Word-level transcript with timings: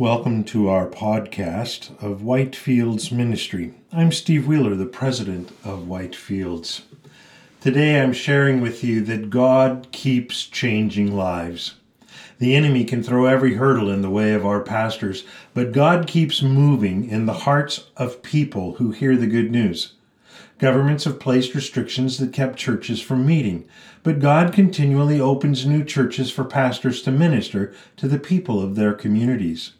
Welcome 0.00 0.44
to 0.44 0.70
our 0.70 0.86
podcast 0.88 1.90
of 2.02 2.22
Whitefields 2.22 3.12
Ministry. 3.12 3.74
I'm 3.92 4.12
Steve 4.12 4.46
Wheeler, 4.46 4.74
the 4.74 4.86
president 4.86 5.50
of 5.62 5.80
Whitefields. 5.80 6.80
Today 7.60 8.00
I'm 8.00 8.14
sharing 8.14 8.62
with 8.62 8.82
you 8.82 9.02
that 9.02 9.28
God 9.28 9.88
keeps 9.92 10.46
changing 10.46 11.14
lives. 11.14 11.74
The 12.38 12.56
enemy 12.56 12.86
can 12.86 13.02
throw 13.02 13.26
every 13.26 13.56
hurdle 13.56 13.90
in 13.90 14.00
the 14.00 14.08
way 14.08 14.32
of 14.32 14.46
our 14.46 14.62
pastors, 14.62 15.24
but 15.52 15.72
God 15.72 16.06
keeps 16.06 16.40
moving 16.40 17.06
in 17.06 17.26
the 17.26 17.34
hearts 17.44 17.90
of 17.98 18.22
people 18.22 18.76
who 18.76 18.92
hear 18.92 19.18
the 19.18 19.26
good 19.26 19.50
news. 19.50 19.92
Governments 20.56 21.04
have 21.04 21.20
placed 21.20 21.54
restrictions 21.54 22.16
that 22.16 22.32
kept 22.32 22.58
churches 22.58 23.02
from 23.02 23.26
meeting, 23.26 23.68
but 24.02 24.18
God 24.18 24.54
continually 24.54 25.20
opens 25.20 25.66
new 25.66 25.84
churches 25.84 26.30
for 26.30 26.44
pastors 26.44 27.02
to 27.02 27.10
minister 27.10 27.74
to 27.98 28.08
the 28.08 28.18
people 28.18 28.62
of 28.62 28.76
their 28.76 28.94
communities. 28.94 29.72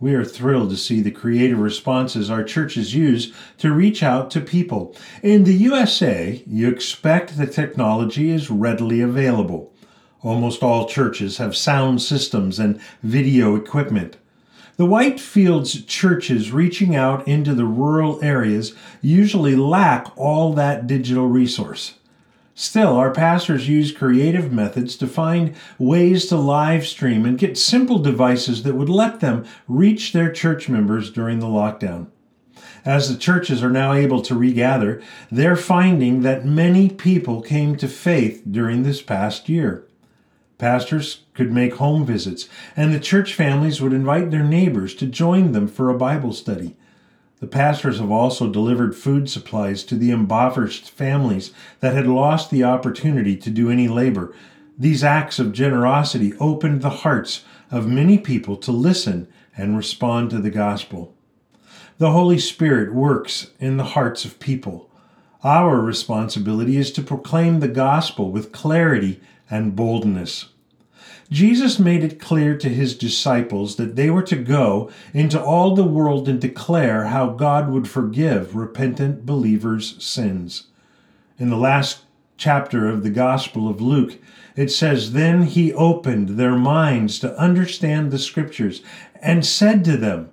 We 0.00 0.14
are 0.14 0.24
thrilled 0.24 0.70
to 0.70 0.78
see 0.78 1.02
the 1.02 1.10
creative 1.10 1.58
responses 1.58 2.30
our 2.30 2.42
churches 2.42 2.94
use 2.94 3.34
to 3.58 3.70
reach 3.70 4.02
out 4.02 4.30
to 4.30 4.40
people. 4.40 4.96
In 5.22 5.44
the 5.44 5.52
USA, 5.52 6.42
you 6.46 6.70
expect 6.70 7.36
the 7.36 7.46
technology 7.46 8.30
is 8.30 8.50
readily 8.50 9.02
available. 9.02 9.74
Almost 10.22 10.62
all 10.62 10.88
churches 10.88 11.36
have 11.36 11.54
sound 11.54 12.00
systems 12.00 12.58
and 12.58 12.80
video 13.02 13.56
equipment. 13.56 14.16
The 14.78 14.86
Whitefields 14.86 15.86
churches 15.86 16.50
reaching 16.50 16.96
out 16.96 17.28
into 17.28 17.54
the 17.54 17.66
rural 17.66 18.24
areas 18.24 18.74
usually 19.02 19.54
lack 19.54 20.10
all 20.16 20.54
that 20.54 20.86
digital 20.86 21.26
resource. 21.26 21.99
Still, 22.60 22.94
our 22.98 23.10
pastors 23.10 23.70
use 23.70 23.90
creative 23.90 24.52
methods 24.52 24.94
to 24.96 25.06
find 25.06 25.54
ways 25.78 26.26
to 26.26 26.36
live 26.36 26.86
stream 26.86 27.24
and 27.24 27.38
get 27.38 27.56
simple 27.56 27.98
devices 27.98 28.64
that 28.64 28.74
would 28.74 28.90
let 28.90 29.20
them 29.20 29.46
reach 29.66 30.12
their 30.12 30.30
church 30.30 30.68
members 30.68 31.10
during 31.10 31.38
the 31.38 31.46
lockdown. 31.46 32.08
As 32.84 33.10
the 33.10 33.18
churches 33.18 33.62
are 33.62 33.70
now 33.70 33.94
able 33.94 34.20
to 34.20 34.34
regather, 34.34 35.00
they're 35.30 35.56
finding 35.56 36.20
that 36.20 36.44
many 36.44 36.90
people 36.90 37.40
came 37.40 37.76
to 37.76 37.88
faith 37.88 38.42
during 38.50 38.82
this 38.82 39.00
past 39.00 39.48
year. 39.48 39.88
Pastors 40.58 41.22
could 41.32 41.50
make 41.50 41.76
home 41.76 42.04
visits, 42.04 42.46
and 42.76 42.92
the 42.92 43.00
church 43.00 43.32
families 43.32 43.80
would 43.80 43.94
invite 43.94 44.30
their 44.30 44.44
neighbors 44.44 44.94
to 44.96 45.06
join 45.06 45.52
them 45.52 45.66
for 45.66 45.88
a 45.88 45.96
Bible 45.96 46.34
study. 46.34 46.76
The 47.40 47.46
pastors 47.46 47.98
have 47.98 48.10
also 48.10 48.50
delivered 48.50 48.94
food 48.94 49.30
supplies 49.30 49.82
to 49.84 49.96
the 49.96 50.10
impoverished 50.10 50.90
families 50.90 51.52
that 51.80 51.94
had 51.94 52.06
lost 52.06 52.50
the 52.50 52.64
opportunity 52.64 53.34
to 53.36 53.50
do 53.50 53.70
any 53.70 53.88
labor. 53.88 54.34
These 54.78 55.02
acts 55.02 55.38
of 55.38 55.52
generosity 55.52 56.34
opened 56.38 56.82
the 56.82 56.90
hearts 56.90 57.44
of 57.70 57.88
many 57.88 58.18
people 58.18 58.56
to 58.58 58.72
listen 58.72 59.26
and 59.56 59.76
respond 59.76 60.30
to 60.30 60.38
the 60.38 60.50
gospel. 60.50 61.14
The 61.96 62.12
Holy 62.12 62.38
Spirit 62.38 62.94
works 62.94 63.50
in 63.58 63.78
the 63.78 63.84
hearts 63.84 64.24
of 64.26 64.38
people. 64.38 64.90
Our 65.42 65.80
responsibility 65.80 66.76
is 66.76 66.92
to 66.92 67.02
proclaim 67.02 67.60
the 67.60 67.68
gospel 67.68 68.30
with 68.30 68.52
clarity 68.52 69.20
and 69.50 69.74
boldness. 69.74 70.50
Jesus 71.30 71.78
made 71.78 72.02
it 72.02 72.18
clear 72.18 72.56
to 72.56 72.68
his 72.68 72.96
disciples 72.96 73.76
that 73.76 73.94
they 73.94 74.10
were 74.10 74.22
to 74.22 74.36
go 74.36 74.90
into 75.14 75.40
all 75.40 75.74
the 75.74 75.84
world 75.84 76.28
and 76.28 76.40
declare 76.40 77.06
how 77.06 77.28
God 77.28 77.70
would 77.70 77.88
forgive 77.88 78.56
repentant 78.56 79.24
believers' 79.24 80.02
sins. 80.04 80.64
In 81.38 81.48
the 81.48 81.56
last 81.56 82.02
chapter 82.36 82.88
of 82.88 83.04
the 83.04 83.10
Gospel 83.10 83.68
of 83.68 83.80
Luke, 83.80 84.18
it 84.56 84.72
says, 84.72 85.12
Then 85.12 85.42
he 85.42 85.72
opened 85.72 86.30
their 86.30 86.56
minds 86.56 87.20
to 87.20 87.38
understand 87.38 88.10
the 88.10 88.18
Scriptures 88.18 88.82
and 89.22 89.46
said 89.46 89.84
to 89.84 89.96
them, 89.96 90.30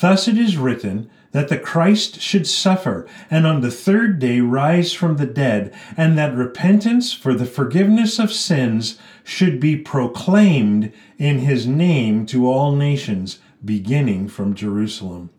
Thus 0.00 0.26
it 0.26 0.38
is 0.38 0.56
written, 0.56 1.10
that 1.32 1.48
the 1.48 1.58
Christ 1.58 2.20
should 2.20 2.46
suffer 2.46 3.06
and 3.30 3.46
on 3.46 3.60
the 3.60 3.70
third 3.70 4.18
day 4.18 4.40
rise 4.40 4.92
from 4.92 5.16
the 5.16 5.26
dead, 5.26 5.72
and 5.96 6.18
that 6.18 6.34
repentance 6.34 7.12
for 7.12 7.34
the 7.34 7.46
forgiveness 7.46 8.18
of 8.18 8.32
sins 8.32 8.98
should 9.22 9.60
be 9.60 9.76
proclaimed 9.76 10.92
in 11.18 11.40
his 11.40 11.66
name 11.66 12.26
to 12.26 12.50
all 12.50 12.74
nations, 12.74 13.38
beginning 13.64 14.28
from 14.28 14.54
Jerusalem. 14.54 15.30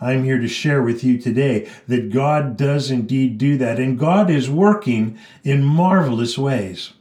I'm 0.00 0.24
here 0.24 0.38
to 0.38 0.48
share 0.48 0.82
with 0.82 1.02
you 1.02 1.16
today 1.16 1.70
that 1.86 2.12
God 2.12 2.56
does 2.56 2.90
indeed 2.90 3.38
do 3.38 3.56
that, 3.58 3.78
and 3.78 3.98
God 3.98 4.28
is 4.28 4.50
working 4.50 5.18
in 5.44 5.64
marvelous 5.64 6.36
ways. 6.36 6.92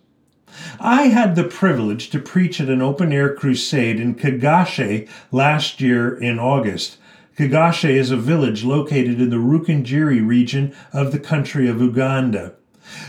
I 0.79 1.03
had 1.07 1.35
the 1.35 1.43
privilege 1.43 2.11
to 2.11 2.19
preach 2.19 2.61
at 2.61 2.69
an 2.69 2.81
open 2.81 3.11
air 3.11 3.33
crusade 3.33 3.99
in 3.99 4.15
Kigashe 4.15 5.09
last 5.31 5.81
year 5.81 6.15
in 6.15 6.39
August. 6.39 6.97
Kigashe 7.37 7.89
is 7.89 8.11
a 8.11 8.17
village 8.17 8.63
located 8.63 9.19
in 9.19 9.31
the 9.31 9.37
Rukungiri 9.37 10.25
region 10.25 10.71
of 10.91 11.11
the 11.11 11.19
country 11.19 11.67
of 11.67 11.81
Uganda. 11.81 12.53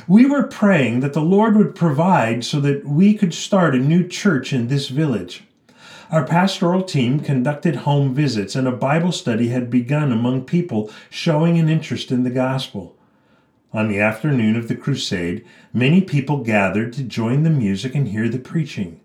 We 0.08 0.24
were 0.24 0.44
praying 0.44 1.00
that 1.00 1.12
the 1.12 1.20
Lord 1.20 1.56
would 1.56 1.74
provide 1.74 2.42
so 2.42 2.58
that 2.60 2.86
we 2.86 3.12
could 3.12 3.34
start 3.34 3.74
a 3.74 3.78
new 3.78 4.08
church 4.08 4.52
in 4.54 4.68
this 4.68 4.88
village. 4.88 5.44
Our 6.10 6.26
pastoral 6.26 6.82
team 6.82 7.20
conducted 7.20 7.76
home 7.76 8.14
visits, 8.14 8.54
and 8.54 8.66
a 8.66 8.72
Bible 8.72 9.12
study 9.12 9.48
had 9.48 9.68
begun 9.68 10.10
among 10.10 10.44
people 10.44 10.90
showing 11.10 11.58
an 11.58 11.68
interest 11.68 12.10
in 12.10 12.22
the 12.22 12.30
gospel. 12.30 12.96
On 13.74 13.88
the 13.88 14.00
afternoon 14.00 14.56
of 14.56 14.68
the 14.68 14.76
crusade, 14.76 15.44
many 15.74 16.00
people 16.00 16.44
gathered 16.44 16.94
to 16.94 17.02
join 17.02 17.42
the 17.42 17.50
music 17.50 17.94
and 17.94 18.08
hear 18.08 18.30
the 18.30 18.38
preaching. 18.38 19.00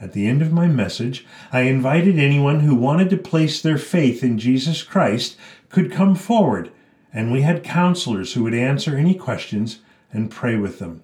At 0.00 0.14
the 0.14 0.26
end 0.26 0.40
of 0.40 0.50
my 0.50 0.66
message, 0.66 1.26
I 1.52 1.62
invited 1.62 2.18
anyone 2.18 2.60
who 2.60 2.74
wanted 2.74 3.10
to 3.10 3.18
place 3.18 3.60
their 3.60 3.76
faith 3.76 4.24
in 4.24 4.38
Jesus 4.38 4.82
Christ 4.82 5.36
could 5.68 5.92
come 5.92 6.14
forward, 6.14 6.70
and 7.12 7.30
we 7.30 7.42
had 7.42 7.62
counselors 7.62 8.32
who 8.32 8.44
would 8.44 8.54
answer 8.54 8.96
any 8.96 9.14
questions 9.14 9.80
and 10.10 10.30
pray 10.30 10.56
with 10.56 10.78
them. 10.78 11.02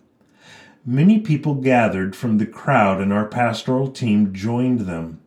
Many 0.87 1.19
people 1.19 1.57
gathered 1.57 2.17
from 2.17 2.39
the 2.39 2.47
crowd, 2.47 3.03
and 3.03 3.13
our 3.13 3.27
pastoral 3.27 3.91
team 3.91 4.33
joined 4.33 4.81
them. 4.81 5.21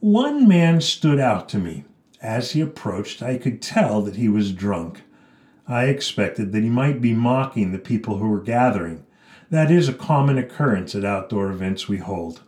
One 0.00 0.48
man 0.48 0.80
stood 0.80 1.20
out 1.20 1.48
to 1.50 1.58
me. 1.58 1.84
As 2.22 2.52
he 2.52 2.62
approached, 2.62 3.22
I 3.22 3.36
could 3.36 3.60
tell 3.60 4.00
that 4.02 4.16
he 4.16 4.28
was 4.28 4.52
drunk. 4.52 5.02
I 5.68 5.84
expected 5.84 6.52
that 6.52 6.62
he 6.62 6.70
might 6.70 7.02
be 7.02 7.12
mocking 7.12 7.72
the 7.72 7.78
people 7.78 8.18
who 8.18 8.28
were 8.28 8.40
gathering. 8.40 9.04
That 9.50 9.70
is 9.70 9.88
a 9.88 9.92
common 9.92 10.38
occurrence 10.38 10.94
at 10.94 11.04
outdoor 11.04 11.50
events 11.50 11.88
we 11.88 11.98
hold. 11.98 12.40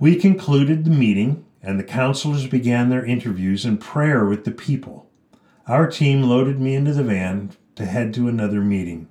We 0.00 0.16
concluded 0.16 0.84
the 0.84 0.90
meeting, 0.90 1.44
and 1.62 1.78
the 1.78 1.84
counselors 1.84 2.46
began 2.46 2.90
their 2.90 3.04
interviews 3.04 3.64
and 3.64 3.80
prayer 3.80 4.24
with 4.24 4.44
the 4.44 4.50
people. 4.50 5.08
Our 5.66 5.90
team 5.90 6.22
loaded 6.22 6.60
me 6.60 6.74
into 6.74 6.92
the 6.92 7.04
van 7.04 7.52
to 7.76 7.86
head 7.86 8.12
to 8.14 8.28
another 8.28 8.60
meeting. 8.60 9.08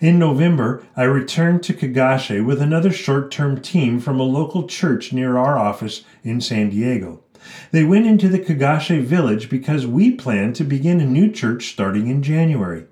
In 0.00 0.18
November, 0.18 0.84
I 0.96 1.04
returned 1.04 1.62
to 1.64 1.74
Kigashe 1.74 2.44
with 2.44 2.60
another 2.60 2.90
short 2.90 3.30
term 3.30 3.60
team 3.60 4.00
from 4.00 4.18
a 4.18 4.24
local 4.24 4.66
church 4.66 5.12
near 5.12 5.36
our 5.36 5.56
office 5.56 6.04
in 6.24 6.40
San 6.40 6.70
Diego. 6.70 7.22
They 7.70 7.84
went 7.84 8.06
into 8.06 8.28
the 8.28 8.40
Kigashe 8.40 9.02
village 9.02 9.48
because 9.48 9.86
we 9.86 10.10
planned 10.10 10.56
to 10.56 10.64
begin 10.64 11.00
a 11.00 11.06
new 11.06 11.30
church 11.30 11.70
starting 11.70 12.08
in 12.08 12.22
January. 12.22 12.86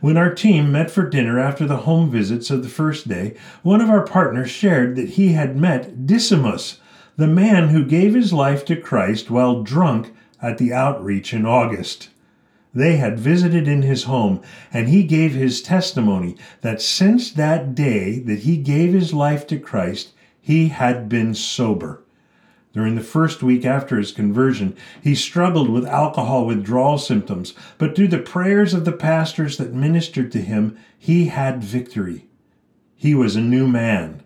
When 0.00 0.16
our 0.16 0.34
team 0.34 0.72
met 0.72 0.90
for 0.90 1.08
dinner 1.08 1.38
after 1.38 1.66
the 1.66 1.78
home 1.78 2.10
visits 2.10 2.50
of 2.50 2.62
the 2.62 2.68
first 2.68 3.08
day, 3.08 3.34
one 3.62 3.80
of 3.80 3.90
our 3.90 4.04
partners 4.04 4.50
shared 4.50 4.96
that 4.96 5.10
he 5.10 5.32
had 5.32 5.56
met 5.56 6.06
Dismas, 6.06 6.78
the 7.16 7.26
man 7.26 7.68
who 7.68 7.84
gave 7.84 8.14
his 8.14 8.32
life 8.32 8.64
to 8.66 8.76
Christ 8.76 9.30
while 9.30 9.62
drunk 9.62 10.12
at 10.42 10.58
the 10.58 10.72
outreach 10.72 11.34
in 11.34 11.44
August. 11.44 12.08
They 12.74 12.96
had 12.96 13.18
visited 13.18 13.66
in 13.66 13.82
his 13.82 14.04
home, 14.04 14.40
and 14.72 14.88
he 14.88 15.02
gave 15.02 15.34
his 15.34 15.60
testimony 15.60 16.36
that 16.60 16.80
since 16.80 17.30
that 17.32 17.74
day 17.74 18.20
that 18.20 18.40
he 18.40 18.56
gave 18.56 18.92
his 18.92 19.12
life 19.12 19.46
to 19.48 19.58
Christ, 19.58 20.12
he 20.40 20.68
had 20.68 21.08
been 21.08 21.34
sober. 21.34 22.02
During 22.72 22.94
the 22.94 23.00
first 23.00 23.42
week 23.42 23.64
after 23.64 23.98
his 23.98 24.12
conversion, 24.12 24.76
he 25.02 25.14
struggled 25.16 25.68
with 25.68 25.84
alcohol 25.86 26.46
withdrawal 26.46 26.98
symptoms, 26.98 27.52
but 27.78 27.96
through 27.96 28.08
the 28.08 28.18
prayers 28.18 28.72
of 28.72 28.84
the 28.84 28.92
pastors 28.92 29.56
that 29.56 29.74
ministered 29.74 30.30
to 30.32 30.40
him, 30.40 30.76
he 30.96 31.26
had 31.26 31.64
victory. 31.64 32.26
He 32.94 33.14
was 33.14 33.34
a 33.34 33.40
new 33.40 33.66
man. 33.66 34.22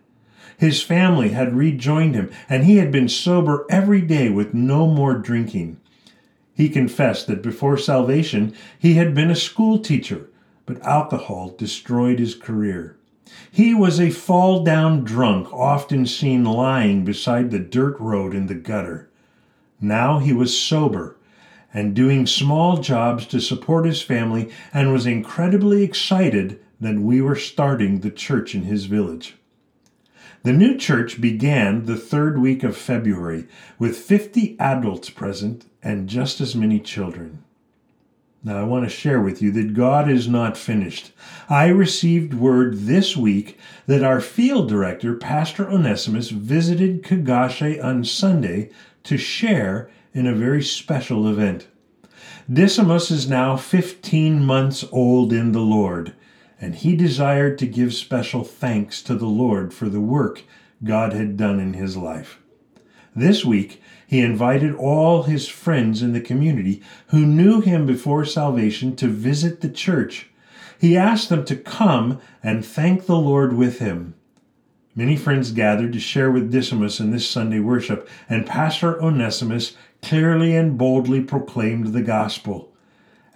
His 0.59 0.83
family 0.83 1.31
had 1.31 1.57
rejoined 1.57 2.15
him, 2.15 2.31
and 2.49 2.65
he 2.65 2.77
had 2.77 2.93
been 2.93 3.09
sober 3.09 3.65
every 3.71 4.03
day 4.03 4.29
with 4.29 4.53
no 4.53 4.87
more 4.87 5.15
drinking. 5.15 5.79
He 6.55 6.69
confessed 6.69 7.27
that 7.27 7.43
before 7.43 7.79
salvation 7.79 8.55
he 8.79 8.95
had 8.95 9.15
been 9.15 9.31
a 9.31 9.37
school 9.37 9.79
teacher, 9.79 10.29
but 10.67 10.83
alcohol 10.83 11.55
destroyed 11.57 12.19
his 12.19 12.35
career. 12.35 12.97
He 13.51 13.75
was 13.75 14.01
a 14.01 14.11
fall 14.11 14.65
down 14.65 15.05
drunk, 15.05 15.53
often 15.53 16.07
seen 16.07 16.45
lying 16.45 17.05
beside 17.05 17.51
the 17.51 17.59
dirt 17.59 17.99
road 18.01 18.35
in 18.35 18.47
the 18.47 18.55
gutter. 18.55 19.09
Now 19.81 20.19
he 20.19 20.33
was 20.33 20.59
sober 20.59 21.17
and 21.73 21.95
doing 21.95 22.27
small 22.27 22.79
jobs 22.79 23.27
to 23.27 23.41
support 23.41 23.87
his 23.87 24.03
family 24.03 24.51
and 24.73 24.93
was 24.93 25.07
incredibly 25.07 25.83
excited 25.83 26.61
that 26.81 26.99
we 26.99 27.21
were 27.21 27.37
starting 27.37 28.01
the 28.01 28.11
church 28.11 28.55
in 28.55 28.63
his 28.63 28.87
village. 28.87 29.37
The 30.43 30.53
new 30.53 30.77
church 30.77 31.21
began 31.21 31.87
the 31.87 31.97
third 31.97 32.39
week 32.39 32.63
of 32.63 32.77
February 32.77 33.47
with 33.79 33.97
50 33.97 34.57
adults 34.61 35.11
present 35.11 35.65
and 35.83 36.09
just 36.09 36.41
as 36.41 36.55
many 36.55 36.79
children. 36.79 37.43
Now, 38.47 38.59
I 38.59 38.63
want 38.65 38.85
to 38.85 38.95
share 38.95 39.23
with 39.23 39.41
you 39.41 39.51
that 39.53 39.73
God 39.73 40.11
is 40.11 40.29
not 40.29 40.59
finished. 40.59 41.13
I 41.49 41.69
received 41.69 42.35
word 42.35 42.81
this 42.81 43.17
week 43.17 43.59
that 43.87 44.05
our 44.05 44.21
field 44.21 44.69
director, 44.69 45.15
Pastor 45.15 45.67
Onesimus, 45.67 46.29
visited 46.29 47.03
Kagache 47.03 47.83
on 47.83 48.05
Sunday 48.05 48.71
to 49.05 49.17
share 49.17 49.91
in 50.13 50.27
a 50.27 50.35
very 50.35 50.63
special 50.63 51.27
event. 51.27 51.69
Dismas 52.53 53.11
is 53.11 53.27
now 53.27 53.57
15 53.57 54.45
months 54.45 54.85
old 54.93 55.33
in 55.33 55.53
the 55.53 55.61
Lord, 55.61 56.15
and 56.61 56.75
he 56.75 56.95
desired 56.95 57.59
to 57.61 57.67
give 57.67 57.95
special 57.95 58.45
thanks 58.45 59.03
to 59.05 59.15
the 59.15 59.27
Lord 59.27 59.73
for 59.73 59.89
the 59.89 60.03
work 60.03 60.43
God 60.85 61.15
had 61.15 61.39
done 61.39 61.61
in 61.61 61.73
his 61.73 61.97
life. 61.97 62.39
This 63.17 63.45
week, 63.45 63.81
he 64.07 64.21
invited 64.21 64.75
all 64.75 65.23
his 65.23 65.47
friends 65.47 66.03
in 66.03 66.13
the 66.13 66.21
community 66.21 66.83
who 67.09 67.25
knew 67.25 67.61
him 67.61 67.87
before 67.87 68.25
salvation 68.25 68.97
to 68.97 69.07
visit 69.07 69.61
the 69.61 69.69
church. 69.69 70.31
He 70.81 70.97
asked 70.97 71.29
them 71.29 71.45
to 71.45 71.57
come 71.57 72.21
and 72.43 72.65
thank 72.65 73.07
the 73.07 73.17
Lord 73.17 73.53
with 73.53 73.79
him. 73.79 74.15
Many 74.97 75.17
friends 75.17 75.53
gathered 75.53 75.93
to 75.93 76.01
share 76.01 76.31
with 76.31 76.51
Dismas 76.51 77.01
in 77.01 77.13
this 77.13 77.29
Sunday 77.29 77.61
worship, 77.61 78.09
and 78.29 78.47
Pastor 78.47 79.01
Onesimus 79.03 79.77
clearly 80.03 80.57
and 80.57 80.77
boldly 80.77 81.21
proclaimed 81.21 81.89
the 81.89 82.03
gospel. 82.03 82.73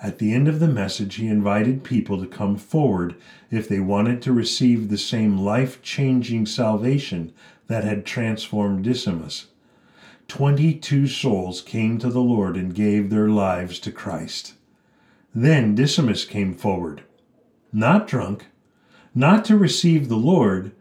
At 0.02 0.19
the 0.19 0.32
end 0.32 0.46
of 0.46 0.60
the 0.60 0.69
message, 0.69 1.16
he 1.16 1.26
invited 1.26 1.82
people 1.82 2.20
to 2.20 2.26
come 2.26 2.56
forward 2.56 3.16
if 3.50 3.69
they 3.69 3.81
wanted 3.81 4.22
to 4.22 4.32
receive 4.32 4.88
the 4.88 4.98
same 4.98 5.38
life 5.38 5.82
changing 5.82 6.46
salvation 6.46 7.32
that 7.66 7.84
had 7.84 8.04
transformed 8.04 8.84
Dismas. 8.84 9.46
22 10.28 11.06
souls 11.06 11.62
came 11.62 11.98
to 11.98 12.10
the 12.10 12.20
Lord 12.20 12.54
and 12.54 12.75
gave 12.75 13.08
their 13.08 13.28
lives 13.28 13.78
to 13.80 13.90
Christ. 13.90 14.52
Then 15.34 15.75
Dismas 15.75 16.26
came 16.26 16.54
forward, 16.54 17.02
not 17.72 18.06
drunk, 18.06 18.46
not 19.14 19.44
to 19.46 19.56
receive 19.56 20.08
the 20.08 20.16
Lord, 20.16 20.72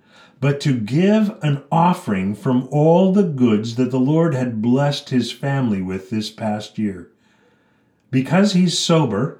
but 0.42 0.60
to 0.62 0.78
give 0.78 1.36
an 1.42 1.64
offering 1.72 2.36
from 2.36 2.68
all 2.72 3.14
the 3.14 3.24
goods 3.24 3.76
that 3.76 3.90
the 3.90 4.00
Lord 4.00 4.36
had 4.36 4.62
blessed 4.62 5.10
his 5.10 5.32
family 5.32 5.82
with 5.82 6.10
this 6.10 6.30
past 6.30 6.78
year. 6.78 7.10
Because 8.12 8.52
he's 8.54 8.78
sober 8.78 9.40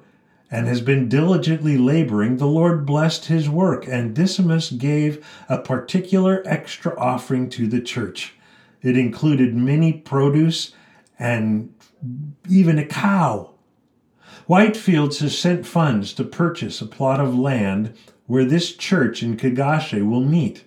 and 0.50 0.66
has 0.66 0.80
been 0.80 1.10
diligently 1.10 1.76
laboring, 1.76 2.38
the 2.38 2.46
Lord 2.46 2.86
blessed 2.86 3.26
his 3.26 3.48
work, 3.48 3.86
and 3.86 4.14
Dismas 4.14 4.70
gave 4.70 5.24
a 5.50 5.58
particular 5.58 6.42
extra 6.46 6.98
offering 6.98 7.50
to 7.50 7.66
the 7.66 7.82
church. 7.82 8.34
It 8.82 8.96
included 8.96 9.54
many 9.54 9.92
produce 9.92 10.72
and 11.18 11.74
even 12.48 12.78
a 12.78 12.86
cow. 12.86 13.50
Whitefields 14.48 15.20
has 15.20 15.36
sent 15.36 15.66
funds 15.66 16.12
to 16.14 16.24
purchase 16.24 16.80
a 16.80 16.86
plot 16.86 17.20
of 17.20 17.38
land 17.38 17.94
where 18.26 18.44
this 18.44 18.74
church 18.74 19.22
in 19.22 19.36
Kagache 19.36 20.08
will 20.08 20.22
meet. 20.22 20.64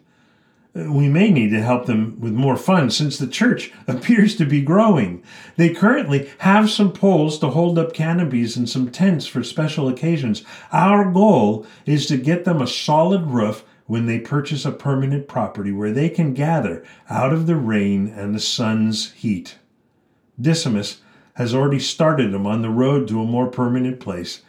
We 0.74 1.10
may 1.10 1.32
need 1.32 1.50
to 1.50 1.62
help 1.62 1.86
them 1.86 2.18
with 2.20 2.32
more 2.32 2.56
funds 2.56 2.96
since 2.96 3.18
the 3.18 3.28
church 3.28 3.74
appears 3.88 4.36
to 4.38 4.46
be 4.46 4.62
growing. 4.62 5.24
They 5.58 5.74
currently 5.74 6.30
have 6.40 6.70
some 6.70 6.94
poles 6.94 7.40
to 7.40 7.50
hold 7.50 7.78
up 7.78 7.94
canopies 7.94 8.56
and 8.56 8.70
some 8.70 8.90
tents 8.90 9.28
for 9.28 9.44
special 9.44 9.90
occasions. 9.90 10.44
Our 10.72 11.12
goal 11.12 11.66
is 11.86 12.06
to 12.08 12.18
get 12.18 12.46
them 12.46 12.62
a 12.62 12.68
solid 12.68 13.24
roof 13.28 13.66
when 13.92 14.06
they 14.06 14.18
purchase 14.18 14.64
a 14.64 14.72
permanent 14.72 15.28
property 15.28 15.70
where 15.70 15.92
they 15.92 16.08
can 16.08 16.34
gather 16.34 16.82
out 17.10 17.34
of 17.34 17.46
the 17.46 17.58
rain 17.58 18.08
and 18.08 18.34
the 18.34 18.40
sun's 18.40 19.12
heat. 19.12 19.58
Dismas 20.40 21.02
has 21.34 21.54
already 21.54 21.78
started 21.78 22.32
them 22.32 22.48
on 22.48 22.62
the 22.62 22.70
road 22.70 23.06
to 23.06 23.20
a 23.20 23.26
more 23.26 23.48
permanent 23.48 24.00
place. 24.00 24.44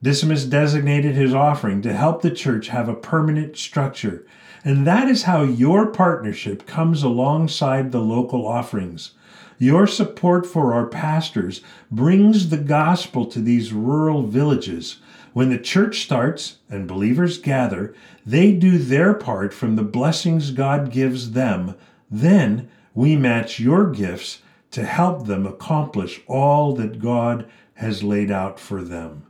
Dismas 0.00 0.48
designated 0.48 1.16
his 1.16 1.34
offering 1.34 1.82
to 1.82 1.92
help 1.92 2.22
the 2.22 2.30
church 2.30 2.68
have 2.68 2.88
a 2.88 2.94
permanent 2.94 3.56
structure, 3.56 4.24
and 4.62 4.86
that 4.86 5.08
is 5.08 5.24
how 5.24 5.42
your 5.42 5.88
partnership 5.88 6.64
comes 6.64 7.02
alongside 7.02 7.90
the 7.90 8.00
local 8.00 8.46
offerings. 8.46 9.14
Your 9.58 9.86
support 9.86 10.46
for 10.46 10.74
our 10.74 10.86
pastors 10.86 11.60
brings 11.90 12.48
the 12.48 12.58
gospel 12.58 13.26
to 13.26 13.40
these 13.40 13.72
rural 13.72 14.22
villages 14.22 14.98
when 15.36 15.50
the 15.50 15.58
church 15.58 16.00
starts 16.00 16.60
and 16.70 16.88
believers 16.88 17.36
gather, 17.36 17.94
they 18.24 18.52
do 18.52 18.78
their 18.78 19.12
part 19.12 19.52
from 19.52 19.76
the 19.76 19.82
blessings 19.82 20.50
God 20.50 20.90
gives 20.90 21.32
them. 21.32 21.74
Then 22.10 22.70
we 22.94 23.16
match 23.16 23.60
your 23.60 23.90
gifts 23.90 24.40
to 24.70 24.86
help 24.86 25.26
them 25.26 25.44
accomplish 25.44 26.22
all 26.26 26.74
that 26.76 27.00
God 27.00 27.46
has 27.74 28.02
laid 28.02 28.30
out 28.30 28.58
for 28.58 28.82
them. 28.82 29.26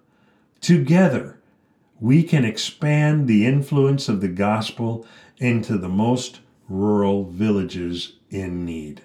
Together, 0.60 1.40
we 1.98 2.22
can 2.22 2.44
expand 2.44 3.26
the 3.26 3.44
influence 3.44 4.08
of 4.08 4.20
the 4.20 4.28
gospel 4.28 5.04
into 5.38 5.76
the 5.76 5.88
most 5.88 6.38
rural 6.68 7.24
villages 7.24 8.12
in 8.30 8.64
need. 8.64 9.02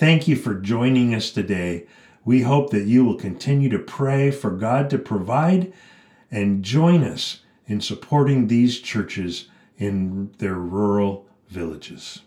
Thank 0.00 0.26
you 0.26 0.34
for 0.34 0.54
joining 0.54 1.14
us 1.14 1.30
today. 1.30 1.86
We 2.24 2.40
hope 2.40 2.70
that 2.70 2.86
you 2.86 3.04
will 3.04 3.16
continue 3.16 3.68
to 3.68 3.78
pray 3.78 4.30
for 4.30 4.50
God 4.50 4.88
to 4.88 4.98
provide 4.98 5.74
and 6.30 6.62
join 6.62 7.04
us 7.04 7.40
in 7.66 7.82
supporting 7.82 8.46
these 8.46 8.80
churches 8.80 9.48
in 9.76 10.32
their 10.38 10.54
rural 10.54 11.26
villages. 11.50 12.22